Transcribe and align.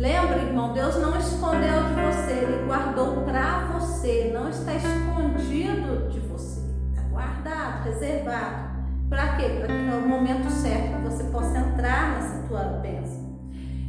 Lembra, 0.00 0.38
irmão, 0.38 0.72
Deus 0.72 0.96
não 0.96 1.14
escondeu 1.14 1.84
de 1.84 1.92
você, 1.92 2.32
Ele 2.32 2.66
guardou 2.66 3.22
para 3.22 3.66
você, 3.74 4.30
não 4.32 4.48
está 4.48 4.72
escondido 4.72 6.08
de 6.08 6.20
você, 6.20 6.62
está 6.88 7.02
guardado, 7.02 7.84
reservado. 7.84 8.80
Para 9.10 9.36
quê? 9.36 9.58
Para 9.58 9.66
que 9.66 9.74
no 9.74 10.00
momento 10.08 10.50
certo 10.50 11.02
você 11.02 11.24
possa 11.24 11.58
entrar 11.58 12.14
nessa 12.14 12.48
tua 12.48 12.62
bênção. 12.80 13.38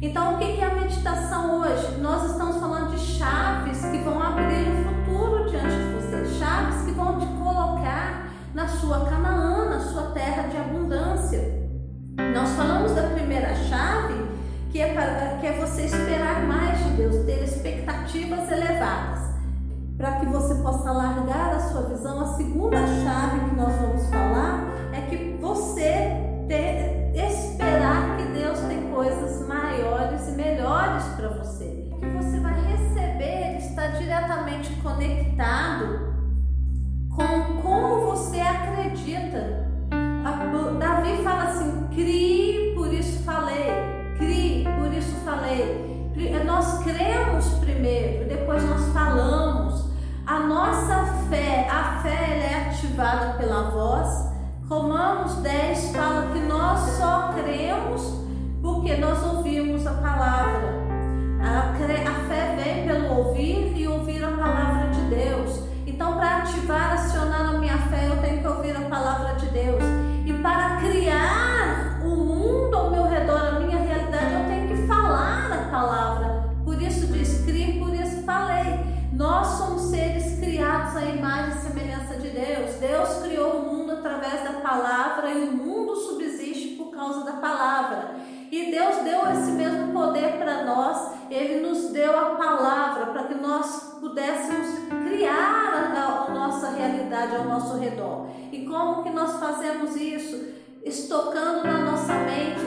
Então, 0.02 0.34
o 0.34 0.38
que 0.38 0.60
é 0.60 0.64
a 0.66 0.74
meditação 0.74 1.62
hoje? 1.62 1.98
Nós 2.02 2.30
estamos 2.30 2.58
falando 2.58 2.90
de 2.90 2.98
chaves 2.98 3.80
que 3.80 3.96
vão 4.04 4.22
abrir 4.22 4.68
o 4.68 4.84
futuro 4.84 5.48
diante 5.48 5.74
de 5.74 5.94
você, 5.94 6.38
chaves 6.38 6.82
que 6.84 6.90
vão 6.90 7.20
te 7.20 7.26
colocar 7.42 8.28
na 8.52 8.68
sua 8.68 9.06
Canaã, 9.06 9.70
na 9.70 9.80
sua 9.80 10.10
terra 10.10 10.42
de 10.48 10.58
abundância. 10.58 11.40
Nós 12.34 12.50
falamos 12.50 12.92
da 12.92 13.04
primeira 13.04 13.54
chave, 13.54 14.41
que 14.72 14.80
é, 14.80 14.94
para, 14.94 15.36
que 15.38 15.46
é 15.46 15.52
você 15.52 15.82
esperar 15.82 16.46
mais 16.46 16.82
de 16.82 16.90
Deus, 16.92 17.26
ter 17.26 17.44
expectativas 17.44 18.50
elevadas, 18.50 19.20
para 19.98 20.12
que 20.12 20.26
você 20.26 20.54
possa 20.62 20.90
largar 20.90 21.54
a 21.54 21.60
sua 21.60 21.82
visão. 21.82 22.22
A 22.22 22.34
segunda 22.34 22.78
chave 22.78 23.50
que 23.50 23.54
nós 23.54 23.74
vamos 23.74 24.08
falar 24.08 24.72
é 24.94 25.02
que 25.02 25.36
você 25.38 26.16
ter, 26.48 27.12
esperar 27.14 28.16
que 28.16 28.24
Deus 28.32 28.58
tem 28.60 28.90
coisas 28.90 29.46
maiores 29.46 30.26
e 30.28 30.32
melhores 30.32 31.04
para 31.16 31.28
você. 31.28 31.90
Que 32.00 32.08
você 32.08 32.40
vai 32.40 32.58
receber 32.62 33.58
está 33.58 33.88
diretamente 33.88 34.72
conectado 34.76 36.14
com 37.14 37.60
como 37.60 38.06
você 38.06 38.40
acredita. 38.40 39.70
Davi 40.78 41.22
fala 41.22 41.44
assim: 41.44 41.86
crie, 41.94 42.74
por 42.74 42.92
isso 42.92 43.22
falei, 43.22 44.01
falei. 45.24 45.92
Nós 46.44 46.82
cremos 46.84 47.46
primeiro, 47.60 48.28
depois 48.28 48.62
nós 48.64 48.92
falamos. 48.92 49.90
A 50.26 50.40
nossa 50.40 51.04
fé, 51.28 51.68
a 51.68 52.00
fé 52.02 52.10
é 52.10 52.68
ativada 52.68 53.34
pela 53.38 53.70
voz. 53.70 54.32
Romanos 54.68 55.36
10 55.36 55.92
fala 55.92 56.30
que 56.32 56.40
nós 56.40 56.80
só 56.98 57.32
cremos 57.34 58.22
porque 58.62 58.96
nós 58.96 59.22
ouvimos 59.24 59.86
a 59.86 59.94
palavra. 59.94 60.82
A, 61.40 61.72
fé 62.28 62.56
vem 62.56 62.86
pelo 62.86 63.16
ouvir 63.16 63.72
e 63.76 63.86
ouvir 63.86 64.24
a 64.24 64.30
palavra 64.30 64.88
de 64.90 65.00
Deus. 65.14 65.64
Então, 65.86 66.16
para 66.16 66.38
ativar, 66.38 66.92
acionar 66.94 67.54
a 67.54 67.58
minha 67.58 67.76
fé, 67.76 68.08
eu 68.08 68.16
tenho 68.18 68.40
que 68.40 68.46
ouvir 68.46 68.76
a 68.76 68.88
palavra 68.88 69.34
de 69.34 69.46
Deus. 69.46 69.82
E 70.24 70.32
para 70.34 70.76
Deus. 82.82 83.22
Criou 83.22 83.52
o 83.52 83.72
mundo 83.72 83.92
através 83.92 84.42
da 84.42 84.60
palavra 84.60 85.30
e 85.30 85.48
o 85.48 85.52
mundo 85.52 85.94
subsiste 85.94 86.74
por 86.74 86.90
causa 86.90 87.24
da 87.24 87.34
palavra. 87.34 88.16
E 88.50 88.70
Deus 88.70 88.96
deu 88.96 89.26
esse 89.30 89.52
mesmo 89.52 89.92
poder 89.92 90.36
para 90.36 90.64
nós, 90.64 91.12
Ele 91.30 91.66
nos 91.66 91.90
deu 91.90 92.18
a 92.18 92.34
palavra 92.34 93.06
para 93.06 93.24
que 93.24 93.34
nós 93.34 93.96
pudéssemos 93.98 94.68
criar 95.08 95.72
a 95.72 96.30
nossa 96.34 96.70
realidade 96.70 97.36
ao 97.36 97.44
nosso 97.44 97.78
redor. 97.78 98.26
E 98.50 98.66
como 98.66 99.02
que 99.02 99.10
nós 99.10 99.38
fazemos 99.38 99.96
isso? 99.96 100.52
Estocando 100.84 101.64
na 101.64 101.78
nossa 101.78 102.12
mente, 102.12 102.60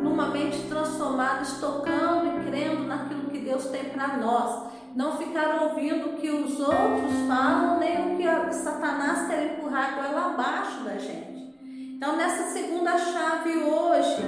numa 0.00 0.28
mente 0.28 0.68
transformada, 0.68 1.42
estocando 1.42 2.26
e 2.26 2.50
crendo 2.50 2.84
naquilo 2.84 3.30
que 3.30 3.38
Deus 3.38 3.66
tem 3.66 3.84
para 3.84 4.18
nós. 4.18 4.70
Não 4.94 5.16
ficar 5.16 5.62
ouvindo 5.62 6.10
o 6.10 6.16
que 6.16 6.30
os 6.30 6.60
outros 6.60 7.12
falam, 7.26 7.78
nem 7.78 8.14
o 8.14 8.16
que 8.16 8.54
Satanás 8.54 9.26
quer 9.26 9.54
empurrar 9.54 9.94
goela 9.94 10.32
abaixo 10.32 10.84
da 10.84 10.98
gente. 10.98 11.54
Então, 11.96 12.16
nessa 12.16 12.52
segunda 12.52 12.98
chave 12.98 13.58
hoje, 13.58 14.22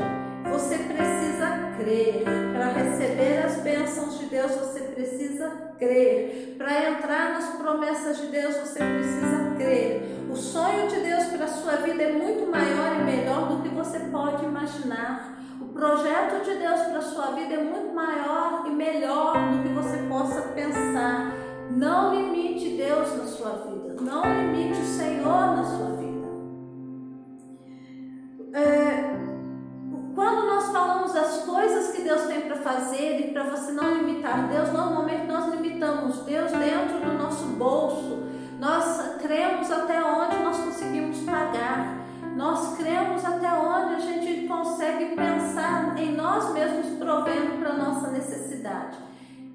você 0.51 0.79
precisa 0.79 1.75
crer. 1.79 2.25
Para 2.55 2.69
receber 2.69 3.45
as 3.45 3.57
bênçãos 3.61 4.19
de 4.19 4.27
Deus, 4.27 4.53
você 4.53 4.81
precisa 4.81 5.51
crer. 5.79 6.55
Para 6.57 6.91
entrar 6.91 7.35
nas 7.35 7.57
promessas 7.57 8.17
de 8.19 8.27
Deus, 8.29 8.57
você 8.57 8.79
precisa 8.79 9.55
crer. 9.57 10.03
O 10.31 10.37
sonho 10.37 10.89
de 10.89 11.01
Deus 11.01 11.25
para 11.25 11.45
a 11.45 11.49
sua 11.49 11.77
vida 11.77 12.03
é 12.03 12.13
muito 12.13 12.51
maior 12.51 13.01
e 13.01 13.05
melhor 13.05 13.49
do 13.49 13.63
que 13.63 13.69
você 13.69 13.99
pode 13.99 14.45
imaginar. 14.45 15.35
O 15.61 15.67
projeto 15.67 16.45
de 16.45 16.55
Deus 16.55 16.81
para 16.81 16.99
a 16.99 17.03
sua 17.03 17.27
vida 17.33 17.55
é 17.55 17.63
muito 17.63 17.95
maior 17.95 18.65
e 18.67 18.71
melhor 18.71 19.37
possa 20.35 20.43
pensar. 20.49 21.33
Não 21.71 22.15
limite 22.15 22.77
Deus 22.77 23.17
na 23.17 23.25
sua 23.25 23.51
vida. 23.51 24.01
Não 24.01 24.23
limite 24.23 24.81
o 24.81 24.85
Senhor 24.85 25.57
na 25.57 25.65
sua 25.65 25.97
vida. 25.97 26.29
É, 28.53 29.15
quando 30.15 30.47
nós 30.47 30.71
falamos 30.71 31.13
das 31.13 31.45
coisas 31.45 31.95
que 31.95 32.03
Deus 32.03 32.23
tem 32.23 32.43
para 32.43 32.57
fazer 32.57 33.21
e 33.21 33.33
para 33.33 33.45
você 33.45 33.73
não 33.73 33.95
limitar 33.95 34.49
Deus, 34.49 34.73
normalmente 34.73 35.27
nós 35.27 35.53
limitamos 35.53 36.19
Deus 36.25 36.51
dentro 36.53 37.01
do 37.01 37.13
nosso 37.17 37.45
bolso. 37.47 38.25
Nós 38.59 39.17
cremos 39.21 39.71
até 39.71 40.03
onde 40.05 40.43
nós 40.43 40.57
conseguimos 40.59 41.21
pagar. 41.21 41.99
Nós 42.37 42.77
cremos 42.77 43.25
até 43.25 43.53
onde 43.53 43.95
a 43.95 44.01
gente 44.01 44.49
consegue 44.49 45.15
pensar 45.15 45.97
em 45.97 46.17
nós 46.17 46.53
mesmos 46.53 46.99
provendo 46.99 47.59
para 47.61 47.75
nossa 47.75 48.11
necessidade. 48.11 49.04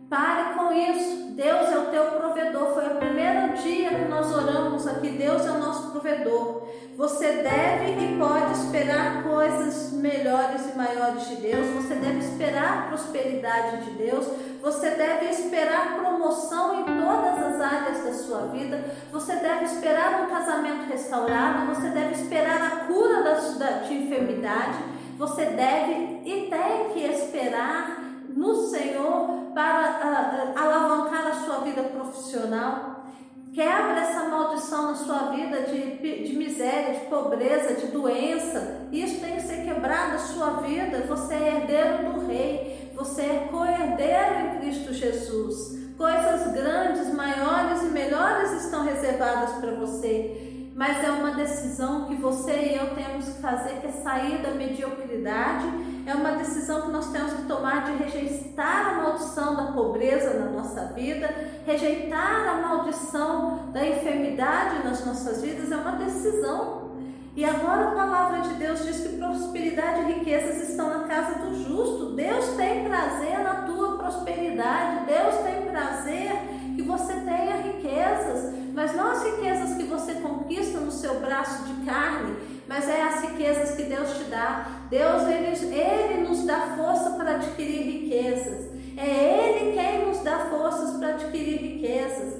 Pare 0.10 0.56
com 0.56 0.74
isso. 0.74 1.34
Deus 1.34 1.70
é 1.70 1.78
o 1.78 1.86
teu 1.86 2.06
provedor. 2.06 2.74
Foi 2.74 2.88
o 2.88 2.96
primeiro 2.96 3.54
dia 3.62 3.90
que 3.90 4.06
nós 4.06 4.34
oramos 4.34 4.88
aqui. 4.88 5.10
Deus 5.10 5.46
é 5.46 5.52
o 5.52 5.60
nosso 5.60 5.92
provedor. 5.92 6.68
Você 6.98 7.28
deve 7.44 7.92
e 7.92 8.18
pode 8.18 8.54
esperar 8.54 9.24
coisas 9.24 9.94
melhores 9.94 10.74
e 10.74 10.76
maiores 10.76 11.30
de 11.30 11.36
Deus. 11.36 11.68
Você 11.76 11.94
deve 11.94 12.18
esperar 12.20 12.88
prosperidade 12.88 13.86
de 13.86 13.92
Deus. 13.92 14.26
Você 14.62 14.90
deve 14.90 15.28
esperar 15.28 15.96
promoção 16.00 16.82
em 16.82 16.84
todas 16.86 17.46
as 17.46 17.62
áreas 17.62 18.04
da 18.04 18.14
sua 18.14 18.48
vida. 18.48 18.84
Você 19.12 19.36
deve 19.36 19.66
esperar 19.66 20.24
um 20.24 20.26
casamento 20.26 20.90
restaurado. 20.90 21.68
Você 21.68 21.88
deve 21.90 22.14
esperar 22.16 22.62
a 22.64 22.76
cura 22.88 23.22
da, 23.22 23.34
da, 23.34 23.72
de 23.84 23.94
enfermidade. 23.94 24.80
Você 25.20 25.46
deve 25.46 26.22
e 26.26 26.50
tem 26.50 26.90
que 26.94 27.06
esperar 27.14 27.99
no 28.36 28.56
Senhor 28.68 29.52
para 29.54 30.54
alavancar 30.56 31.28
a 31.28 31.34
sua 31.46 31.60
vida 31.60 31.84
profissional. 31.84 33.06
Quebra 33.54 34.00
essa 34.00 34.30
maldição 34.30 34.92
na 34.92 34.96
sua 34.96 35.32
vida 35.32 35.62
de, 35.64 36.24
de 36.24 36.36
miséria, 36.38 37.00
de 37.00 37.06
pobreza, 37.08 37.74
de 37.74 37.88
doença. 37.88 38.88
Isso 38.92 39.20
tem 39.20 39.36
que 39.36 39.42
ser 39.42 39.64
quebrado 39.66 40.14
na 40.14 40.20
sua 40.20 40.62
vida. 40.62 41.04
Você 41.08 41.34
é 41.34 41.48
herdeiro 41.58 42.14
do 42.14 42.28
Rei. 42.28 42.92
Você 42.96 43.22
é 43.22 43.48
co-herdeiro 43.52 44.40
em 44.40 44.60
Cristo 44.60 44.94
Jesus. 44.94 45.80
Coisas 45.98 46.54
grandes, 46.54 47.14
maiores 47.14 47.82
e 47.84 47.88
melhores 47.88 48.52
estão 48.64 48.84
reservadas 48.84 49.52
para 49.60 49.72
você 49.72 50.49
mas 50.80 51.04
é 51.04 51.12
uma 51.12 51.32
decisão 51.32 52.06
que 52.06 52.16
você 52.16 52.54
e 52.54 52.78
eu 52.78 52.96
temos 52.96 53.26
que 53.26 53.42
fazer, 53.42 53.82
que 53.82 53.88
é 53.88 53.92
sair 53.92 54.38
da 54.38 54.52
mediocridade, 54.52 55.66
é 56.06 56.16
uma 56.16 56.32
decisão 56.38 56.84
que 56.84 56.92
nós 56.92 57.12
temos 57.12 57.34
que 57.34 57.42
tomar 57.42 57.84
de 57.84 58.02
rejeitar 58.02 58.88
a 58.88 59.02
maldição 59.02 59.58
da 59.58 59.74
pobreza 59.74 60.40
na 60.40 60.46
nossa 60.46 60.86
vida, 60.96 61.36
rejeitar 61.66 62.48
a 62.48 62.62
maldição 62.66 63.74
da 63.74 63.86
enfermidade 63.86 64.82
nas 64.82 65.06
nossas 65.06 65.42
vidas, 65.42 65.70
é 65.70 65.76
uma 65.76 65.98
decisão. 65.98 66.92
E 67.36 67.44
agora 67.44 67.90
a 67.90 67.92
palavra 67.92 68.40
de 68.40 68.54
Deus 68.54 68.82
diz 68.82 69.02
que 69.02 69.18
prosperidade 69.18 70.00
e 70.00 70.14
riquezas 70.14 70.70
estão 70.70 70.98
na 70.98 71.08
casa 71.10 71.40
do 71.40 71.56
justo. 71.62 72.16
Deus 72.16 72.56
tem 72.56 72.86
prazer 72.86 73.40
na 73.40 73.64
tua 73.64 73.98
prosperidade, 73.98 75.08
Deus 75.08 75.36
tem 75.44 75.70
prazer 75.70 76.59
que 76.80 76.88
você 76.88 77.14
tenha 77.14 77.58
riquezas, 77.58 78.54
mas 78.74 78.96
não 78.96 79.12
as 79.12 79.22
riquezas 79.24 79.76
que 79.76 79.84
você 79.84 80.14
conquista 80.14 80.80
no 80.80 80.92
seu 80.92 81.20
braço 81.20 81.64
de 81.66 81.86
carne, 81.86 82.38
mas 82.70 82.88
é 82.88 83.02
as 83.02 83.22
riquezas 83.22 83.76
que 83.76 83.84
Deus 83.84 84.18
te 84.18 84.24
dá. 84.26 84.66
Deus, 84.90 85.24
ele, 85.24 85.76
ele 85.76 86.28
nos 86.28 86.46
dá 86.46 86.78
força 86.78 87.12
para 87.12 87.36
adquirir 87.36 87.82
riquezas. 87.82 88.70
É 88.96 89.58
Ele 89.58 89.78
quem 89.78 90.08
nos 90.08 90.20
dá 90.24 90.40
forças 90.50 90.98
para 90.98 91.10
adquirir 91.10 91.58
riquezas. 91.58 92.40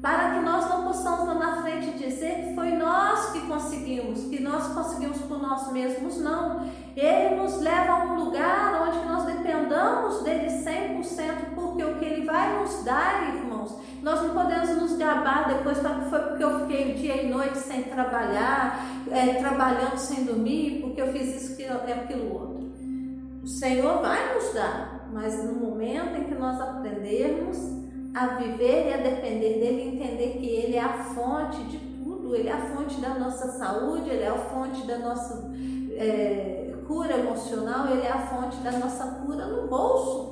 Para 0.00 0.34
que 0.34 0.40
nós 0.40 0.68
não 0.68 0.84
possamos 0.84 1.26
lá 1.26 1.34
na 1.34 1.62
frente 1.62 1.96
dizer 1.96 2.48
que 2.48 2.54
foi 2.54 2.72
nós 2.72 3.30
que 3.30 3.40
conseguimos, 3.42 4.24
que 4.24 4.42
nós 4.42 4.66
conseguimos 4.74 5.18
por 5.18 5.40
nós 5.40 5.70
mesmos, 5.72 6.18
não. 6.18 6.66
Ele 6.96 7.36
nos 7.36 7.60
leva 7.60 7.92
a 7.92 8.04
um 8.04 8.24
lugar 8.24 8.82
onde 8.88 9.06
nós 9.06 9.24
dependamos 9.24 10.22
dele 10.22 10.48
100%, 10.48 11.51
porque 11.72 11.84
o 11.84 11.94
que 11.98 12.04
ele 12.04 12.26
vai 12.26 12.60
nos 12.60 12.84
dar, 12.84 13.34
irmãos, 13.34 13.74
nós 14.02 14.22
não 14.22 14.34
podemos 14.34 14.76
nos 14.76 14.96
gabar 14.96 15.48
depois, 15.48 15.78
foi 15.78 16.18
porque 16.20 16.44
eu 16.44 16.60
fiquei 16.60 16.94
dia 16.94 17.22
e 17.22 17.30
noite 17.30 17.58
sem 17.58 17.84
trabalhar, 17.84 18.86
é, 19.10 19.34
trabalhando 19.34 19.96
sem 19.96 20.24
dormir, 20.24 20.82
porque 20.82 21.00
eu 21.00 21.10
fiz 21.12 21.42
isso 21.42 21.60
e 21.60 21.92
aquilo 21.92 22.32
outro. 22.32 22.72
O 23.42 23.46
Senhor 23.46 24.00
vai 24.02 24.34
nos 24.34 24.52
dar. 24.52 25.08
mas 25.12 25.44
no 25.44 25.52
momento 25.52 26.16
em 26.16 26.24
que 26.24 26.34
nós 26.34 26.58
aprendermos 26.58 27.58
a 28.14 28.26
viver 28.38 28.88
e 28.88 28.94
a 28.94 28.96
depender 28.96 29.58
dele, 29.58 29.94
entender 29.94 30.38
que 30.38 30.46
ele 30.46 30.76
é 30.76 30.82
a 30.82 31.04
fonte 31.04 31.62
de 31.64 31.78
tudo, 31.78 32.34
ele 32.34 32.48
é 32.48 32.52
a 32.52 32.60
fonte 32.60 33.00
da 33.00 33.10
nossa 33.18 33.48
saúde, 33.52 34.08
ele 34.08 34.22
é 34.22 34.28
a 34.28 34.38
fonte 34.38 34.86
da 34.86 34.98
nossa 34.98 35.50
é, 35.96 36.74
cura 36.86 37.18
emocional, 37.18 37.88
ele 37.88 38.06
é 38.06 38.10
a 38.10 38.26
fonte 38.26 38.56
da 38.58 38.72
nossa 38.72 39.06
cura 39.24 39.46
no 39.46 39.68
bolso. 39.68 40.31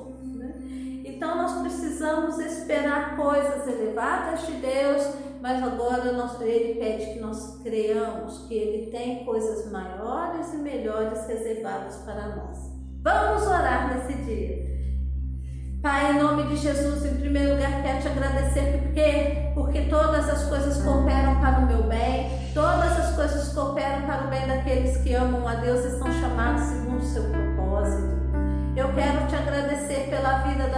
Então 1.21 1.37
nós 1.37 1.61
precisamos 1.61 2.39
esperar 2.39 3.15
coisas 3.15 3.67
elevadas 3.67 4.43
de 4.47 4.53
Deus, 4.53 5.07
mas 5.39 5.61
agora 5.61 6.13
nós, 6.13 6.41
ele 6.41 6.79
pede 6.79 7.13
que 7.13 7.19
nós 7.19 7.59
creamos 7.61 8.47
que 8.47 8.55
ele 8.55 8.89
tem 8.89 9.23
coisas 9.23 9.71
maiores 9.71 10.51
e 10.51 10.57
melhores 10.57 11.27
reservadas 11.27 11.97
para 11.97 12.35
nós. 12.35 12.57
Vamos 13.03 13.43
orar 13.43 13.93
nesse 13.93 14.19
dia. 14.23 14.65
Pai, 15.83 16.11
em 16.11 16.23
nome 16.23 16.47
de 16.47 16.55
Jesus, 16.55 17.05
em 17.05 17.15
primeiro 17.17 17.53
lugar, 17.53 17.83
quero 17.83 18.01
te 18.01 18.07
agradecer 18.07 18.81
porque, 18.81 19.51
porque 19.53 19.81
todas 19.91 20.27
as 20.27 20.45
coisas 20.49 20.81
cooperam 20.81 21.39
para 21.39 21.59
o 21.59 21.67
meu 21.67 21.83
bem, 21.83 22.51
todas 22.55 22.97
as 22.97 23.15
coisas 23.15 23.53
cooperam 23.53 24.07
para 24.07 24.25
o 24.25 24.27
bem 24.31 24.47
daqueles 24.47 24.97
que 24.97 25.13
amam 25.13 25.47
a 25.47 25.53
Deus 25.53 25.85
e 25.85 25.99
são 25.99 26.11
chamados 26.13 26.63
segundo 26.63 26.97
o 26.97 27.05
seu 27.05 27.23
propósito. 27.29 28.20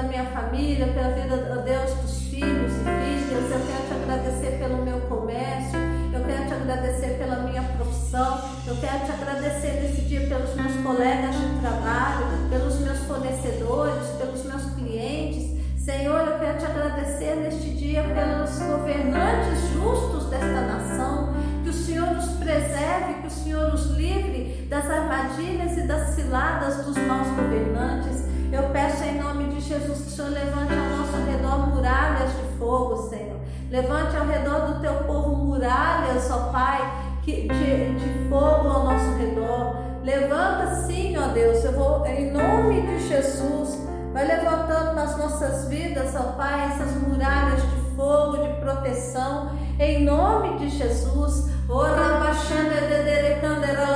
Da 0.03 0.09
minha 0.09 0.25
família, 0.25 0.87
pela 0.87 1.09
vida, 1.09 1.37
Deus, 1.63 1.93
dos 2.01 2.23
filhos 2.23 2.73
e 2.73 2.83
filhas. 2.83 3.51
Eu 3.51 3.59
quero 3.65 3.87
te 3.87 3.93
agradecer 3.93 4.57
pelo 4.59 4.83
meu 4.83 4.99
comércio. 5.01 5.79
Eu 6.13 6.25
quero 6.25 6.47
te 6.47 6.53
agradecer 6.53 7.17
pela 7.17 7.37
minha 7.43 7.61
profissão. 7.61 8.41
Eu 8.67 8.75
quero 8.77 9.05
te 9.05 9.11
agradecer 9.11 9.81
nesse 9.81 10.01
dia 10.01 10.27
pelos 10.27 10.53
meus 10.55 10.75
colegas 10.83 11.35
de 11.35 11.59
trabalho, 11.61 12.49
pelos 12.49 12.79
meus 12.79 12.99
fornecedores, 12.99 14.07
pelos 14.17 14.43
meus 14.43 14.63
clientes. 14.75 15.53
Senhor, 15.77 16.19
eu 16.27 16.39
quero 16.39 16.57
te 16.57 16.65
agradecer 16.65 17.35
neste 17.35 17.69
dia 17.71 18.03
pelos 18.03 18.59
governantes 18.59 19.69
justos 19.73 20.29
desta 20.29 20.61
nação. 20.61 21.33
Que 21.63 21.69
o 21.69 21.73
Senhor 21.73 22.09
os 22.17 22.27
preserve, 22.33 23.21
que 23.21 23.27
o 23.27 23.31
Senhor 23.31 23.73
os 23.73 23.91
livre 23.91 24.67
das 24.69 24.89
armadilhas 24.89 25.77
e 25.77 25.87
das 25.87 26.09
ciladas 26.09 26.85
dos 26.85 26.97
maus 26.97 27.27
governantes. 27.29 28.33
Eu 28.53 28.69
peço 28.69 29.03
em 29.03 29.22
Jesus 29.63 30.01
que 30.01 30.07
o 30.07 30.11
Senhor 30.11 30.31
levante 30.31 30.73
ao 30.73 30.97
nosso 30.97 31.17
redor 31.25 31.67
muralhas 31.67 32.31
de 32.31 32.57
fogo, 32.57 33.09
Senhor. 33.09 33.37
Levante 33.69 34.15
ao 34.17 34.27
redor 34.27 34.67
do 34.67 34.81
teu 34.81 34.93
povo 35.05 35.35
muralhas, 35.35 36.29
ó 36.29 36.51
Pai, 36.51 36.81
de, 37.23 37.47
de 37.47 38.29
fogo 38.29 38.67
ao 38.67 38.83
nosso 38.85 39.17
redor. 39.17 39.75
Levanta 40.03 40.75
sim, 40.85 41.17
ó 41.17 41.29
Deus. 41.29 41.63
Eu 41.63 41.71
vou, 41.73 42.05
em 42.05 42.31
nome 42.31 42.81
de 42.81 43.07
Jesus, 43.07 43.87
vai 44.13 44.27
levantando 44.27 44.95
nas 44.95 45.17
nossas 45.17 45.67
vidas, 45.69 46.13
ó 46.15 46.33
Pai, 46.33 46.71
essas 46.71 46.95
muralhas 46.95 47.61
de 47.61 47.95
fogo, 47.95 48.37
de 48.37 48.53
proteção. 48.59 49.51
Em 49.79 50.03
nome 50.03 50.59
de 50.59 50.69
Jesus. 50.69 51.51
Ora, 51.69 52.19
baixando, 52.19 52.69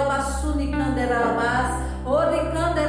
basuni, 0.07 0.71
canderalabas. 0.71 1.87
Ora, 2.05 2.31
dedericaias. 2.31 2.86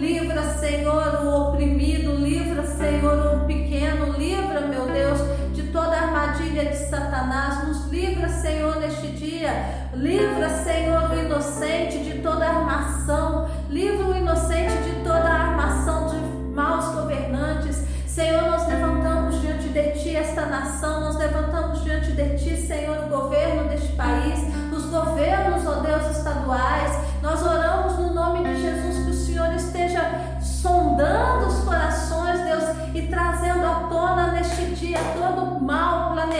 Livra, 0.00 0.42
Senhor, 0.54 1.22
o 1.22 1.50
oprimido, 1.50 2.14
livra, 2.14 2.66
Senhor, 2.66 3.36
o 3.36 3.46
pequeno, 3.46 4.16
livra, 4.16 4.62
meu 4.62 4.86
Deus, 4.86 5.18
de 5.52 5.64
toda 5.64 5.94
armadilha 5.94 6.64
de 6.64 6.76
Satanás. 6.76 7.68
Nos 7.68 7.86
livra, 7.88 8.26
Senhor, 8.30 8.76
neste 8.76 9.08
dia. 9.08 9.52
Livra, 9.94 10.48
Senhor, 10.48 11.10
o 11.10 11.18
inocente 11.18 11.98
de 11.98 12.22
toda 12.22 12.48
armação. 12.48 13.50
Livra 13.68 14.06
o 14.06 14.16
inocente 14.16 14.72
de 14.84 14.89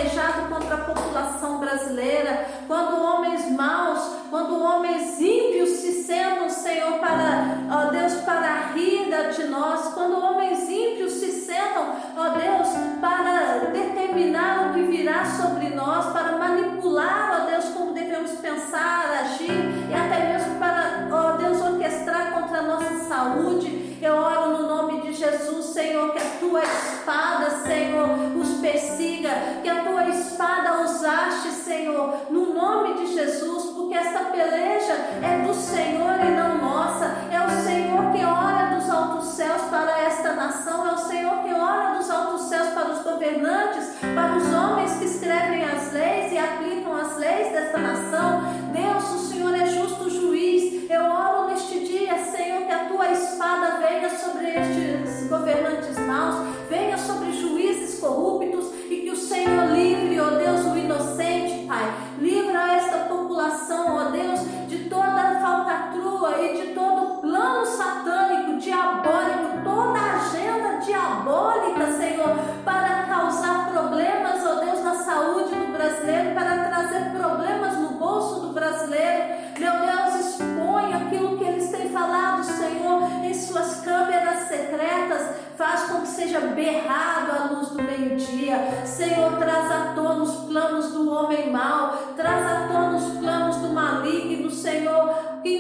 planejado 0.00 0.49
contra 0.49 0.75
a 0.76 0.79
população 0.79 1.58
brasileira. 1.58 2.47
Quando 2.67 3.02
homens 3.02 3.50
maus, 3.50 4.00
quando 4.31 4.62
homens 4.62 5.20
ímpios 5.20 5.70
se 5.70 6.05
sentam, 6.05 6.49
Senhor, 6.49 6.99
para, 6.99 7.58
ó 7.70 7.91
Deus, 7.91 8.14
para 8.23 8.73
rir 8.73 9.11
de 9.37 9.44
nós, 9.44 9.93
quando 9.94 10.19
homens 10.19 10.69
ímpios 10.69 11.12
se 11.12 11.32
sentam, 11.32 11.94
ó 12.17 12.29
Deus, 12.31 12.69
para 13.00 13.70
determinar 13.73 14.70
o 14.70 14.75
que 14.75 14.82
virá 14.82 15.25
sobre 15.25 15.70
nós, 15.70 16.06
para 16.12 16.37
manipular, 16.37 17.43
ó 17.43 17.50
Deus, 17.50 17.67
como 17.67 17.93
devemos 17.93 18.32
pensar, 18.32 19.11
agir 19.20 19.52
e 19.91 19.94
até 19.94 20.32
mesmo 20.32 20.58
para, 20.58 21.08
ó 21.12 21.32
Deus, 21.37 21.61
orquestrar 21.61 22.32
contra 22.32 22.58
a 22.58 22.62
nossa 22.62 23.05
saúde. 23.05 23.99
Eu 24.00 24.14
oro 24.14 24.56
no 24.56 24.67
nome 24.67 25.02
de 25.02 25.12
Jesus, 25.12 25.67
Senhor, 25.67 26.12
que 26.12 26.19
a 26.19 26.31
tua 26.41 26.62
espada, 26.62 27.50
Senhor, 27.67 28.08
os 28.35 28.61
persiga, 28.61 29.60
espada 30.41 30.81
os 30.83 31.05
ache, 31.05 31.51
Senhor, 31.51 32.17
no 32.31 32.55
nome 32.55 32.95
de 32.95 33.13
Jesus, 33.13 33.73
porque 33.75 33.95
esta 33.95 34.21
peleja 34.31 34.95
é 35.23 35.45
do 35.47 35.53
Senhor 35.53 36.19
e 36.19 36.31
não 36.31 36.57
nossa. 36.57 37.05
É 37.31 37.45
o 37.45 37.51
Senhor 37.63 38.11
que 38.11 38.25
ora 38.25 38.75
dos 38.75 38.89
altos 38.89 39.35
céus 39.35 39.61
para 39.71 40.01
esta 40.01 40.33
nação, 40.33 40.89
é 40.89 40.95
o 40.95 40.99
Senhor 40.99 41.43
que 41.43 41.53
ora 41.53 41.99
dos 41.99 42.11
altos 42.11 42.49
céus 42.49 42.69
para 42.71 42.91
os 42.91 43.03
governantes, 43.03 43.93
para 44.15 44.37
os 44.37 44.55
homens 44.55 44.97
que 44.97 45.05
escrevem 45.05 45.63
as 45.63 45.93
leis 45.93 46.33
e 46.33 46.39
aplicam 46.39 46.97
as 46.97 47.19
leis 47.19 47.53
desta 47.53 47.77
nação. 47.77 48.50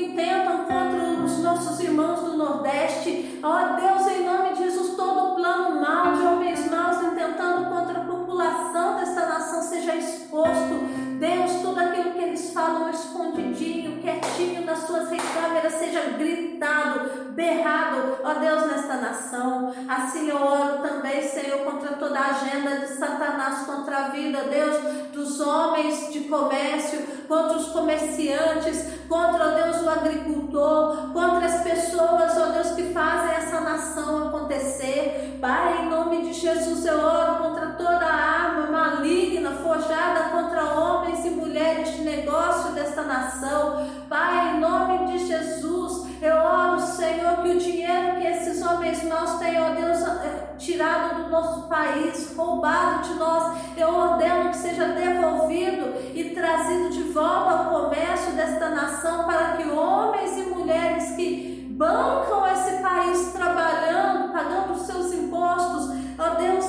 Que 0.00 0.06
intentam 0.06 0.64
contra 0.64 1.22
os 1.22 1.38
nossos 1.40 1.78
irmãos 1.80 2.20
do 2.20 2.36
Nordeste. 2.38 3.38
Ó 3.42 3.48
oh, 3.48 3.76
Deus, 3.76 3.99
nação. 19.00 19.74
Assim 19.88 20.28
eu 20.28 20.36
oro 20.36 20.78
também, 20.82 21.22
Senhor, 21.28 21.60
contra 21.64 21.94
toda 21.94 22.18
a 22.18 22.30
agenda 22.30 22.86
de 22.86 22.88
Satanás 22.94 23.66
contra 23.66 23.96
a 23.96 24.08
vida, 24.08 24.42
Deus, 24.44 24.76
dos 25.12 25.40
homens 25.40 26.12
de 26.12 26.20
comércio, 26.20 27.00
contra 27.26 27.56
os 27.56 27.68
comerciantes, 27.68 29.00
contra, 29.08 29.50
Deus, 29.50 29.82
o 29.82 29.88
agricultor, 29.88 31.12
contra 31.12 31.46
as 31.46 31.62
pessoas, 31.62 32.36
ó 32.36 32.46
Deus, 32.52 32.70
que 32.72 32.92
fazem 32.92 33.36
essa 33.36 33.60
nação 33.60 34.28
acontecer. 34.28 35.38
Pai, 35.40 35.82
em 35.82 35.88
nome 35.88 36.22
de 36.22 36.32
Jesus, 36.32 36.84
eu 36.84 36.98
oro 36.98 37.42
contra 37.42 37.66
toda 37.72 38.06
a 38.06 38.14
arma 38.14 38.66
maligna 38.66 39.50
forjada 39.52 40.30
contra 40.30 40.64
homens 40.74 41.24
e 41.24 41.30
mulheres 41.30 41.96
de 41.96 42.02
negócio 42.02 42.72
desta 42.72 43.02
nação. 43.02 43.79
eles, 48.90 49.04
nós, 49.04 49.30
ó 49.30 49.74
Deus, 49.74 50.02
eh, 50.02 50.54
tirado 50.58 51.22
do 51.22 51.30
nosso 51.30 51.68
país, 51.68 52.34
roubado 52.36 53.08
de 53.08 53.14
nós. 53.14 53.56
Eu 53.76 53.88
ordeno 53.94 54.50
que 54.50 54.56
seja 54.56 54.88
devolvido 54.88 55.94
e 56.14 56.30
trazido 56.30 56.90
de 56.90 57.04
volta 57.04 57.50
ao 57.50 57.82
comércio 57.82 58.32
desta 58.32 58.68
nação 58.70 59.24
para 59.24 59.56
que 59.56 59.68
homens 59.68 60.36
e 60.36 60.42
mulheres 60.50 61.12
que 61.12 61.68
bancam 61.70 62.46
esse 62.52 62.82
país 62.82 63.32
trabalhando, 63.32 64.32
pagando 64.32 64.72
os 64.74 64.82
seus 64.82 65.12
impostos, 65.12 65.90
ó 66.18 66.34
Deus, 66.34 66.66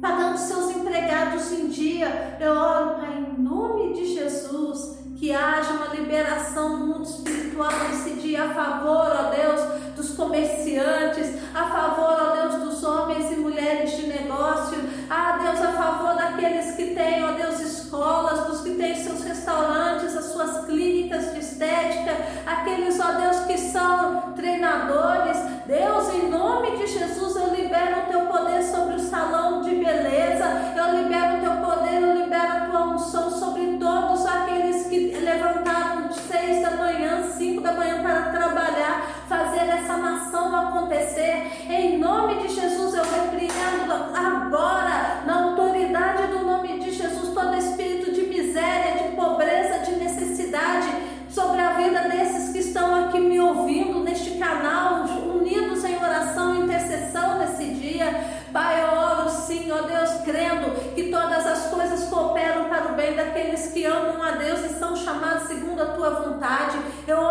pagando 0.00 0.34
os 0.34 0.40
seus 0.40 0.76
empregados 0.76 1.52
em 1.52 1.68
dia. 1.68 2.36
Eu 2.40 2.52
oro, 2.52 2.96
em 3.04 3.40
nome 3.40 3.92
de 3.94 4.14
Jesus, 4.14 4.98
que 5.16 5.32
haja 5.32 5.72
uma 5.74 5.94
liberação 5.94 6.78
do 6.78 6.86
mundo 6.86 7.04
espiritual 7.04 7.72
nesse 7.88 8.10
dia 8.14 8.44
a 8.44 8.54
favor, 8.54 9.06
ó 9.06 9.30
Deus, 9.30 9.60
dos 9.94 10.16
comerciantes 10.16 10.59
comerciantes, 10.70 11.34
a 11.54 11.64
favor, 11.64 12.16
ó 12.20 12.36
Deus, 12.36 12.54
dos 12.62 12.84
homens 12.84 13.32
e 13.32 13.36
mulheres 13.36 13.96
de 13.96 14.06
negócio, 14.06 14.78
a 15.08 15.38
Deus, 15.38 15.60
a 15.60 15.72
favor 15.72 16.14
daqueles 16.14 16.76
que 16.76 16.94
têm, 16.94 17.24
ó 17.24 17.32
Deus, 17.32 17.60
escolas, 17.60 18.46
dos 18.46 18.60
que 18.60 18.74
têm 18.76 18.94
seus 18.94 19.22
restaurantes, 19.22 20.16
as 20.16 20.26
suas 20.26 20.64
clínicas 20.66 21.32
de 21.32 21.40
estética, 21.40 22.16
aqueles, 22.46 23.00
ó 23.00 23.12
Deus, 23.12 23.40
que 23.46 23.58
são 23.58 24.09
vontade. 66.50 66.78
Eu 67.06 67.29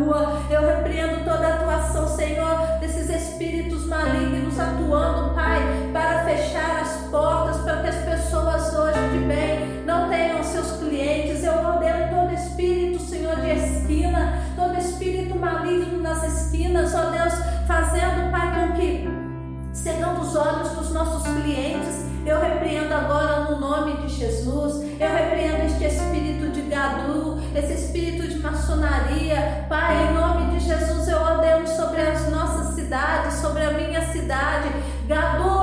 rua. 0.00 0.42
Eu 0.50 0.66
repreendo 0.66 1.24
toda 1.24 1.46
a 1.46 1.54
atuação, 1.56 2.08
Senhor, 2.08 2.78
desses 2.80 3.08
espíritos 3.08 3.86
malignos 3.86 4.58
atuando, 4.58 5.34
Pai, 5.34 5.60
para 5.92 6.24
fechar 6.24 6.80
as 6.80 7.08
portas, 7.10 7.58
para 7.62 7.82
que 7.82 7.88
as 7.88 7.96
pessoas 7.96 8.74
hoje 8.74 9.08
de 9.12 9.18
bem 9.26 9.84
não 9.84 10.08
tenham 10.08 10.42
seus 10.42 10.72
clientes. 10.78 11.44
Eu 11.44 11.54
ordeno 11.54 12.08
todo 12.08 12.34
espírito, 12.34 13.02
Senhor, 13.02 13.36
de 13.36 13.50
esquina, 13.50 14.38
todo 14.56 14.78
espírito 14.78 15.38
maligno 15.38 16.00
nas 16.00 16.22
esquinas, 16.24 16.94
ó 16.94 17.10
Deus, 17.10 17.34
fazendo, 17.66 18.30
Pai, 18.30 18.54
com 18.54 18.76
que 18.76 19.08
cegando 19.72 20.20
os 20.20 20.36
olhos 20.36 20.70
dos 20.70 20.92
nossos 20.92 21.22
clientes. 21.34 22.10
Eu 22.26 22.38
repreendo 22.38 22.92
agora 22.92 23.50
no 23.50 23.58
nome 23.58 23.96
de 24.02 24.08
Jesus. 24.08 24.82
Eu 25.00 25.08
repreendo 25.08 25.64
este 25.64 25.84
espírito 25.84 26.39
esse 27.54 27.74
espírito 27.74 28.26
de 28.26 28.38
maçonaria. 28.38 29.66
Pai, 29.68 30.08
em 30.08 30.14
nome 30.14 30.58
de 30.58 30.64
Jesus 30.64 31.08
eu 31.08 31.20
ordeno 31.20 31.68
sobre 31.68 32.00
as 32.00 32.30
nossas 32.30 32.74
cidades, 32.74 33.34
sobre 33.34 33.62
a 33.64 33.72
minha 33.72 34.00
cidade. 34.10 34.70
Gadu, 35.06 35.59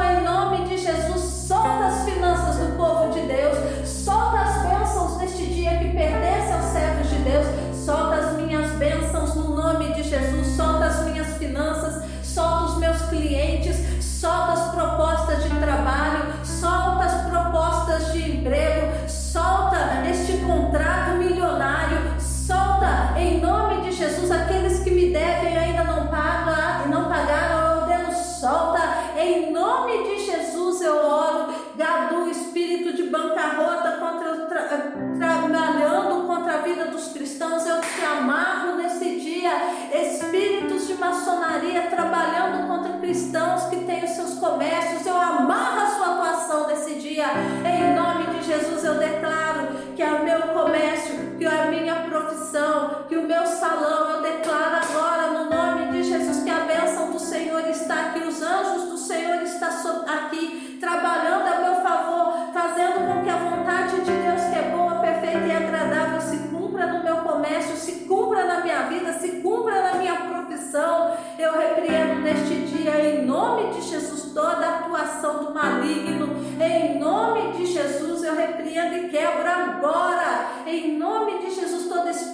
cristão 43.17 43.46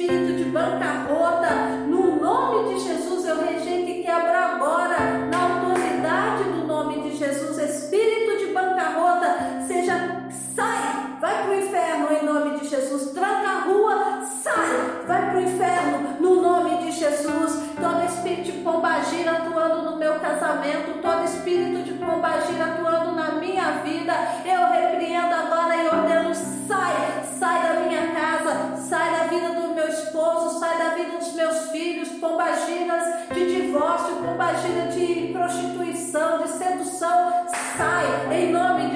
espírito 0.04 0.34
de 0.36 0.44
bancarrota. 0.52 1.43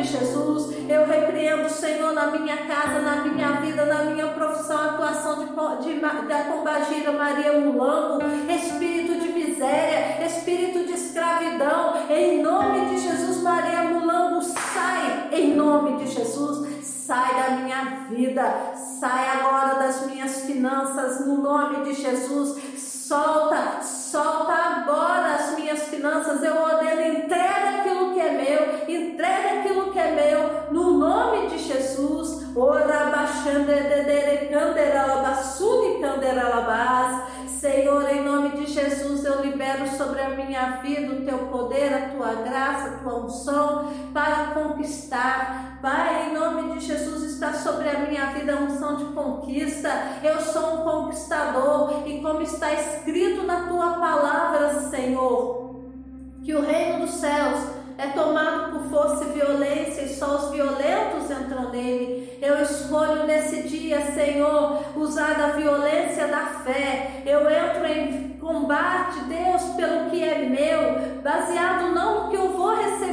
Jesus. 0.08 0.76
Eu 0.90 1.06
repreendo, 1.06 1.70
Senhor, 1.70 2.14
na 2.14 2.28
minha 2.28 2.58
casa, 2.66 3.00
na 3.02 3.26
minha 3.26 3.52
vida, 3.62 3.86
na 3.86 4.06
minha 4.06 4.28
profissão, 4.28 4.78
atuação 4.78 5.40
de, 5.40 5.94
de, 5.94 6.00
da 6.00 6.44
combagira 6.46 7.12
Maria 7.12 7.60
Mulambo, 7.60 8.24
espírito 8.50 9.20
de 9.20 9.30
miséria, 9.34 10.26
espírito 10.26 10.86
de 10.86 10.94
escravidão. 10.94 11.94
Em 12.10 12.42
nome 12.42 12.90
de 12.90 13.00
Jesus, 13.00 13.42
Maria 13.42 13.84
Mulambo, 13.84 14.42
sai. 14.42 15.30
Em 15.32 15.54
nome 15.56 15.98
de 15.98 16.08
Jesus, 16.08 16.68
sai 16.84 17.36
da 17.36 17.56
minha 17.58 18.08
vida, 18.10 18.74
sai 19.00 19.28
agora 19.40 19.76
das 19.76 20.06
minhas 20.08 20.42
finanças, 20.42 21.26
no 21.26 21.42
nome 21.42 21.84
de 21.84 21.94
Jesus. 21.94 22.58
Solta, 22.78 23.82
solta 23.82 24.52
agora 24.54 25.36
as 25.36 25.56
minhas 25.56 25.84
finanças. 25.84 26.44
Eu 26.44 26.56
ordeno 26.56 27.20
entrega 27.20 27.77
é 28.28 28.32
meu, 28.32 28.96
entrega 28.96 29.60
aquilo 29.60 29.92
que 29.92 30.00
é 30.00 30.12
meu, 30.12 30.72
no 30.72 30.98
nome 30.98 31.48
de 31.48 31.60
Jesus. 31.60 32.56
Ora, 32.56 33.06
baixando, 33.06 33.72
Senhor, 37.60 38.08
em 38.10 38.24
nome 38.24 38.52
de 38.52 38.66
Jesus, 38.72 39.26
eu 39.26 39.42
libero 39.42 39.88
sobre 39.98 40.22
a 40.22 40.30
minha 40.30 40.78
vida 40.78 41.12
o 41.12 41.26
teu 41.26 41.40
poder, 41.48 41.94
a 41.94 42.10
tua 42.10 42.36
graça, 42.36 42.88
a 42.88 42.98
tua 43.00 43.26
unção 43.26 43.92
para 44.14 44.52
conquistar. 44.54 45.80
Pai, 45.82 46.30
em 46.30 46.34
nome 46.34 46.74
de 46.74 46.86
Jesus, 46.86 47.24
está 47.24 47.54
sobre 47.54 47.90
a 47.90 48.00
minha 48.00 48.28
vida 48.28 48.54
a 48.54 48.62
unção 48.62 48.96
de 48.96 49.06
conquista. 49.06 49.90
Eu 50.24 50.40
sou 50.40 50.76
um 50.76 50.84
conquistador 50.84 52.08
e 52.08 52.22
como 52.22 52.42
está 52.42 52.72
escrito 52.74 53.44
na 53.44 53.68
tua 53.68 53.94
palavra, 53.94 54.80
Senhor, 54.90 55.82
que 56.44 56.54
o 56.54 56.62
reino 56.62 57.00
dos 57.00 57.16
céus 57.16 57.77
é 57.98 58.08
tomado 58.08 58.72
por 58.72 58.90
força 58.90 59.26
e 59.26 59.40
violência 59.40 60.02
e 60.02 60.10
só 60.10 60.36
os 60.36 60.52
violentos 60.52 61.32
entram 61.32 61.72
nele. 61.72 62.38
Eu 62.42 62.62
escolho 62.62 63.26
nesse 63.26 63.64
dia, 63.64 64.00
Senhor, 64.14 64.84
usar 64.96 65.34
da 65.34 65.48
violência 65.48 66.28
da 66.28 66.46
fé. 66.64 67.24
Eu 67.26 67.50
entro 67.50 67.86
em 67.86 68.38
combate, 68.40 69.20
Deus, 69.22 69.64
pelo 69.76 70.10
que 70.10 70.24
é 70.24 70.38
meu, 70.48 71.22
baseado 71.22 71.94
não 71.94 72.08
no 72.08 72.30
que 72.30 72.36
eu 72.36 72.50
vou 72.50 72.76
receber 72.76 73.07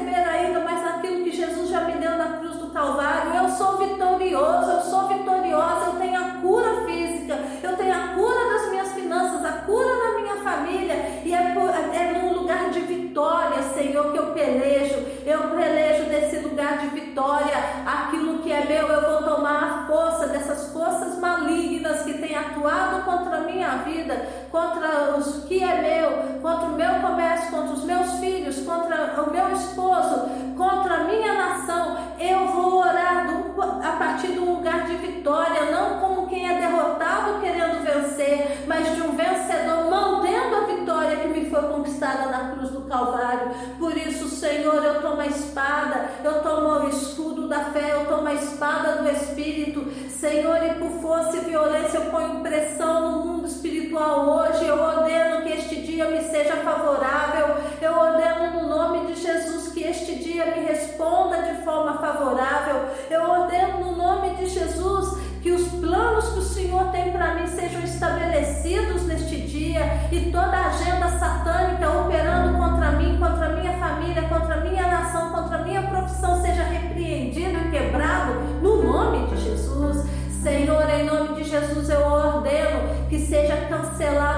vida, 23.76 24.28
contra 24.50 25.16
os 25.16 25.45
que 25.45 25.62
é 25.62 25.81
meu, 25.81 26.40
contra 26.40 26.66
o 26.66 26.76
meu 26.76 26.95
comércio, 27.00 27.50
contra 27.50 27.73
os 27.73 27.85
meus 27.85 28.12
filhos, 28.19 28.61
contra 28.61 29.23
o 29.23 29.31
meu 29.31 29.52
esposo, 29.52 30.28
contra 30.57 30.95
a 30.95 31.04
minha 31.04 31.35
nação. 31.35 31.97
Eu 32.19 32.47
vou 32.49 32.81
orar 32.81 33.26
do, 33.26 33.62
a 33.62 33.93
partir 33.93 34.28
de 34.28 34.38
um 34.38 34.57
lugar 34.57 34.87
de 34.87 34.97
vitória, 34.97 35.71
não 35.71 36.00
como 36.00 36.26
quem 36.26 36.49
é 36.49 36.59
derrotado 36.61 37.40
querendo 37.40 37.83
vencer, 37.85 38.64
mas 38.66 38.95
de 38.95 39.02
um 39.02 39.16
vencedor 39.16 39.90
mantendo 39.90 40.57
a 40.57 40.61
vitória 40.66 41.16
que 41.16 41.28
me 41.28 41.50
foi 41.50 41.62
conquistada 41.62 42.31
na 42.31 42.50
cruz 42.50 42.71
do 42.71 42.83
Calvário. 42.83 43.50
Por 43.78 43.97
isso, 43.97 44.28
Senhor, 44.28 44.83
eu 44.83 45.00
tomo 45.00 45.21
a 45.21 45.26
espada, 45.26 46.11
eu 46.23 46.43
tomo 46.43 46.69
o 46.69 46.88
escudo 46.88 47.49
da 47.49 47.64
fé, 47.66 47.93
eu 47.93 48.07
tomo 48.07 48.26
a 48.26 48.35
espada 48.35 49.02
do 49.02 49.09
Espírito, 49.09 49.81
Senhor, 50.25 50.57
e 50.64 50.75
por 50.77 51.03
força 51.03 51.37
e 51.37 51.40
violência 51.40 51.99
eu 51.99 52.11
ponho 52.11 52.40
pressão 52.40 53.12
no 53.12 53.27
mundo 53.27 53.46
espiritual 53.46 54.27
hoje. 54.27 54.64
Eu 54.64 54.81
ordeno 54.81 55.42
que 55.42 55.53
este 55.53 55.84
dia 55.94 56.07
me 56.07 56.20
seja 56.24 56.57
favorável, 56.57 57.54
eu 57.80 57.92
ordeno 57.96 58.61
no 58.61 58.68
nome 58.68 59.07
de 59.07 59.22
Jesus 59.22 59.72
que 59.72 59.85
este 59.85 60.16
dia 60.16 60.46
me 60.46 60.64
responda 60.64 61.40
de 61.42 61.62
forma 61.62 61.98
favorável, 61.98 62.87
eu 63.09 63.22
ordeno 63.22 63.78
no 63.78 63.96
nome 63.96 64.30
de 64.30 64.48
Jesus 64.48 65.22
que 65.40 65.52
os 65.52 65.68
planos 65.68 66.30
que 66.30 66.38
o 66.40 66.42
Senhor 66.42 66.90
tem 66.90 67.12
para 67.12 67.35
mim 67.35 67.46
sejam 67.46 67.80
estabelecidos 67.83 69.02
neste 69.02 69.37
dia 69.42 69.83
e 70.11 70.33
toda 70.33 70.57
a 70.57 70.66
agenda 70.66 71.09
satânica 71.11 71.88
operando 72.00 72.59
contra 72.59 72.90
mim, 72.92 73.16
contra 73.16 73.50
minha 73.50 73.78
família, 73.78 74.22
contra 74.22 74.57
minha 74.62 74.88
nação, 74.88 75.30
contra 75.30 75.59
minha 75.59 75.83
profissão 75.83 76.42
seja 76.42 76.64
repreendido 76.64 77.57
e 77.57 77.70
quebrado 77.70 78.33
no 78.61 78.83
nome 78.83 79.28
de 79.28 79.37
Jesus. 79.37 80.04
Senhor, 80.42 80.90
em 80.90 81.07
nome 81.07 81.37
de 81.37 81.44
Jesus 81.44 81.88
eu 81.88 82.00
ordeno 82.00 83.09
que 83.09 83.18
seja 83.18 83.57
cancelado 83.68 84.34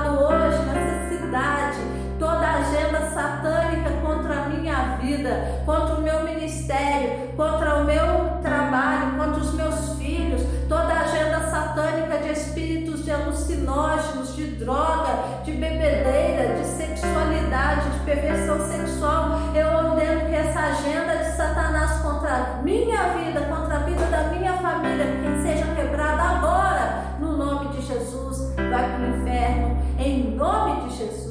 satânica 3.16 3.90
contra 4.02 4.42
a 4.42 4.48
minha 4.50 4.98
vida, 5.00 5.62
contra 5.64 5.94
o 5.94 6.02
meu 6.02 6.22
ministério, 6.22 7.35
contra 7.35 7.76
o 7.76 7.85
meu 7.85 8.42
trabalho, 8.42 9.16
contra 9.16 9.40
os 9.40 9.55
meus 9.55 9.96
filhos, 9.98 10.42
toda 10.68 10.92
agenda 10.92 11.40
satânica 11.50 12.18
de 12.18 12.33
espíritos 12.33 13.02
de 13.05 13.11
alucinógenos, 13.11 14.37
de 14.37 14.48
droga, 14.57 15.42
de 15.44 15.52
bebedeira, 15.52 16.57
de 16.59 16.66
sexualidade, 16.66 17.88
de 17.88 18.00
perversão 18.00 18.61
sexual. 18.68 19.40
Eu 19.55 19.68
ordeno 19.68 20.29
que 20.29 20.35
essa 20.35 20.61
agenda 20.61 21.16
de 21.16 21.37
Satanás 21.37 22.02
contra 22.02 22.35
a 22.35 22.62
minha 22.62 23.14
vida, 23.14 23.40
contra 23.48 23.76
a 23.76 23.79
vida 23.79 24.05
da 24.11 24.24
minha 24.24 24.52
família, 24.59 25.07
que 25.07 25.42
seja 25.42 25.64
quebrada 25.74 26.22
agora, 26.22 27.16
no 27.18 27.35
nome 27.35 27.68
de 27.68 27.81
Jesus. 27.81 28.55
Vai 28.57 28.90
para 28.90 29.00
o 29.00 29.16
inferno, 29.16 29.79
em 29.98 30.37
nome 30.37 30.90
de 30.90 30.96
Jesus. 30.98 31.25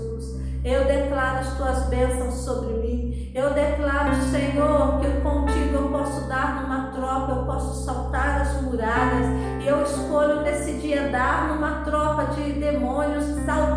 Eu 0.65 0.83
declaro 0.85 1.41
as 1.41 1.57
tuas 1.57 1.85
bênçãos 1.89 2.33
sobre 2.43 2.73
mim. 2.73 3.31
Eu 3.35 3.53
declaro, 3.53 4.15
Senhor, 4.15 4.99
que 4.99 5.21
contigo 5.21 5.75
eu 5.75 5.89
posso 5.89 6.27
dar 6.27 6.63
numa 6.63 6.87
tropa, 6.87 7.33
eu 7.33 7.45
posso 7.45 7.85
saltar 7.85 8.41
as 8.41 8.63
muralhas. 8.63 9.27
E 9.63 9.67
eu 9.67 9.83
escolho 9.83 10.41
nesse 10.41 10.73
dia 10.79 11.09
dar 11.09 11.49
numa 11.49 11.83
tropa 11.83 12.33
de 12.33 12.53
demônios, 12.53 13.25
saltar 13.45 13.74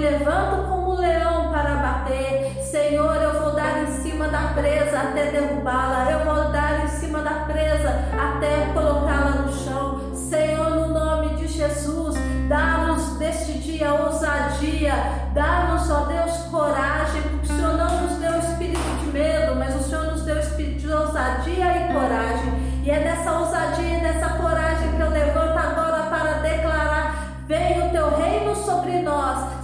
levanto 0.00 0.66
como 0.68 0.94
leão 0.94 1.52
para 1.52 1.74
bater. 1.74 2.56
Senhor, 2.64 3.16
eu 3.16 3.40
vou 3.40 3.52
dar 3.52 3.82
em 3.82 4.02
cima 4.02 4.28
da 4.28 4.52
presa 4.54 4.98
até 4.98 5.30
derrubá-la, 5.30 6.10
eu 6.10 6.24
vou 6.24 6.50
dar 6.50 6.84
em 6.84 6.88
cima 6.88 7.20
da 7.20 7.44
presa 7.44 8.04
até 8.18 8.72
colocá-la 8.72 9.42
no 9.42 9.52
chão. 9.52 10.14
Senhor, 10.14 10.70
no 10.70 10.88
nome 10.88 11.36
de 11.36 11.48
Jesus, 11.48 12.16
dá-nos 12.48 13.18
deste 13.18 13.52
dia 13.58 13.92
ousadia, 13.92 14.94
dá-nos, 15.34 15.90
ó 15.90 16.06
Deus, 16.06 16.36
coragem, 16.50 16.99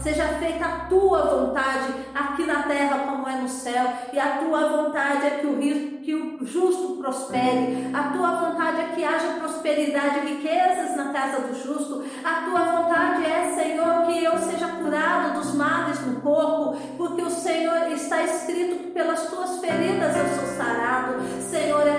seja 0.06 0.28
feita 0.38 0.64
a 0.64 0.70
tua 0.88 1.22
vontade 1.22 1.92
aqui 2.14 2.46
na 2.46 2.62
terra 2.62 2.98
como 2.98 3.28
é 3.28 3.38
no 3.38 3.48
céu, 3.48 3.92
e 4.12 4.18
a 4.20 4.38
tua 4.38 4.68
vontade 4.68 5.26
é 5.26 5.30
que 5.40 5.46
o, 5.48 5.58
que 6.00 6.14
o 6.14 6.46
justo 6.46 6.98
prospere, 6.98 7.90
a 7.92 8.12
tua 8.16 8.30
vontade 8.36 8.82
é 8.82 8.94
que 8.94 9.04
haja 9.04 9.40
prosperidade 9.40 10.18
e 10.18 10.34
riquezas 10.34 10.96
na 10.96 11.12
casa 11.12 11.48
do 11.48 11.54
justo, 11.54 12.04
a 12.24 12.34
tua 12.42 12.60
vontade 12.60 13.24
é, 13.24 13.52
Senhor, 13.52 14.06
que 14.06 14.22
eu 14.22 14.38
seja 14.38 14.68
curado 14.68 15.40
dos 15.40 15.52
males 15.54 15.98
no 16.06 16.20
corpo, 16.20 16.78
porque 16.96 17.22
o 17.22 17.30
Senhor 17.30 17.90
está 17.90 18.22
escrito 18.22 18.84
que 18.84 18.90
pelas 18.92 19.28
tuas 19.28 19.58
feridas 19.58 20.16
eu 20.16 20.26
sou 20.36 20.56
sarado, 20.56 21.20
Senhor, 21.40 21.84
é 21.84 21.95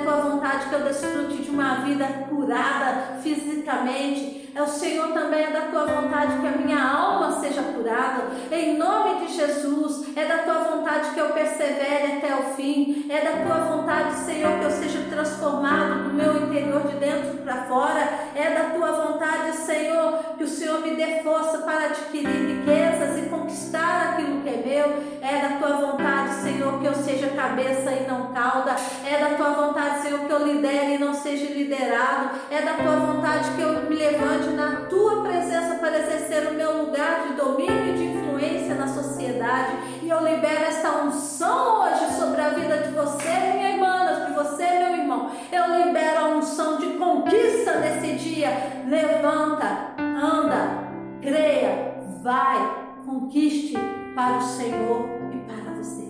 vontade 0.58 0.70
que 0.70 0.76
eu 0.76 0.84
desfrute 0.84 1.44
de 1.44 1.50
uma 1.52 1.76
vida 1.76 2.06
curada 2.30 3.20
fisicamente, 3.22 4.48
é 4.58 4.62
o 4.64 4.66
Senhor 4.66 5.10
também 5.10 5.44
é 5.44 5.52
da 5.52 5.62
tua 5.68 5.86
vontade 5.86 6.40
que 6.40 6.48
a 6.48 6.52
minha 6.52 6.82
alma 6.82 7.40
seja 7.40 7.62
curada. 7.62 8.24
Em 8.52 8.76
nome 8.76 9.24
de 9.24 9.34
Jesus, 9.36 10.18
é 10.18 10.26
da 10.26 10.40
tua 10.40 10.64
vontade 10.64 11.12
que 11.12 11.20
eu 11.20 11.30
persevere 11.30 12.18
até 12.18 12.36
o 12.36 12.56
fim. 12.56 13.06
É 13.08 13.22
da 13.22 13.46
tua 13.46 13.66
vontade, 13.66 14.16
Senhor, 14.16 14.58
que 14.58 14.66
eu 14.66 14.72
seja 14.72 15.06
transformado 15.12 16.06
do 16.06 16.14
meu 16.16 16.48
interior 16.48 16.82
de 16.88 16.96
dentro 16.96 17.38
para 17.44 17.66
fora. 17.66 18.02
É 18.34 18.50
da 18.50 18.70
tua 18.72 18.94
vontade, 18.94 19.58
Senhor, 19.58 20.24
que 20.36 20.44
o 20.44 20.48
Senhor 20.48 20.80
me 20.80 20.96
dê 20.96 21.22
força 21.22 21.60
para 21.60 21.86
adquirir 21.86 22.58
riquezas 22.58 23.20
e 23.20 23.30
conquistar 23.30 24.14
aquilo 24.14 24.42
que 24.42 24.50
é 24.50 24.64
meu. 24.66 25.04
É 25.22 25.40
da 25.40 25.58
tua 25.60 25.78
vontade, 25.78 26.34
Senhor, 26.34 26.80
que 26.80 26.86
eu 26.88 26.96
seja 26.96 27.28
cabeça 27.28 27.92
e 27.92 28.08
não 28.08 28.34
cauda. 28.34 28.76
É 29.06 29.20
da 29.20 29.36
tua 29.36 29.52
vontade, 29.52 30.02
Senhor, 30.02 30.22
que 30.22 30.32
eu 30.32 30.47
lidere 30.48 30.96
e 30.96 30.98
não 30.98 31.14
seja 31.14 31.54
liderado. 31.54 32.32
É 32.50 32.62
da 32.62 32.74
tua 32.74 32.96
vontade 32.96 33.52
que 33.52 33.62
eu 33.62 33.90
me 33.90 33.96
levante 33.96 34.50
na 34.50 34.82
tua 34.90 35.24
presença 35.24 35.76
para 35.76 36.00
exercer 36.00 36.48
o 36.48 36.54
meu 36.54 36.86
lugar 36.86 37.28
de 37.28 37.34
domínio 37.34 37.94
e 37.94 37.98
de 37.98 38.04
influência 38.06 38.76
na 38.76 38.88
sociedade. 38.88 39.74
E 40.02 40.10
eu 40.10 40.20
libero 40.20 40.64
essa 40.64 41.04
unção 41.04 41.84
hoje 41.84 42.14
sobre 42.18 42.42
a 42.42 42.50
vida 42.50 42.78
de 42.78 42.90
você, 42.92 43.30
minha 43.54 43.72
irmã, 43.72 44.26
de 44.28 44.34
você, 44.34 44.66
meu 44.66 44.98
irmão. 44.98 45.32
Eu 45.52 45.86
libero 45.86 46.20
a 46.20 46.28
unção 46.30 46.78
de 46.78 46.88
conquista 46.98 47.80
nesse 47.80 48.14
dia. 48.14 48.50
Levanta, 48.88 49.94
anda, 50.00 50.88
creia, 51.22 51.96
vai, 52.24 52.86
conquiste 53.06 53.78
para 54.16 54.38
o 54.38 54.42
Senhor 54.42 55.10
e 55.34 55.38
para 55.40 55.74
você. 55.74 56.08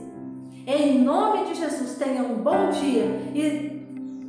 Em 0.66 1.00
nome 1.00 1.46
de 1.46 1.56
Jesus, 1.56 1.96
tenha 1.98 2.24
um 2.24 2.36
bom 2.36 2.70
dia 2.70 3.06
e 3.34 3.77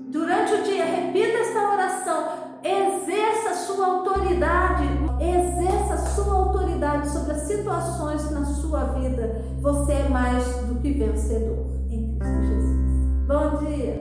durante 0.09 0.55
o 0.55 0.63
dia 0.63 0.85
repita 0.85 1.39
esta 1.39 1.73
oração, 1.73 2.29
exerça 2.63 3.55
sua 3.67 3.87
autoridade, 3.87 4.85
exerça 5.21 5.97
sua 6.15 6.35
autoridade 6.35 7.09
sobre 7.09 7.33
as 7.33 7.43
situações 7.43 8.31
na 8.31 8.45
sua 8.45 8.85
vida. 8.95 9.43
Você 9.61 9.93
é 9.93 10.09
mais 10.09 10.45
do 10.67 10.81
que 10.81 10.93
vencedor 10.93 11.67
em 11.91 12.19
Cristo 12.19 12.43
Jesus. 12.43 13.27
Bom 13.27 13.59
dia. 13.65 13.99